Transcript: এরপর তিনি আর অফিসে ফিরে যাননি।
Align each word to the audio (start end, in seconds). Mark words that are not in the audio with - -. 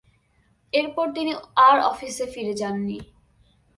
এরপর 0.73 1.05
তিনি 1.11 1.31
আর 1.67 1.77
অফিসে 1.91 2.25
ফিরে 2.25 2.53
যাননি। 2.53 2.97